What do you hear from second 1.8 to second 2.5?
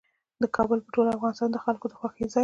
د خوښې ځای دی.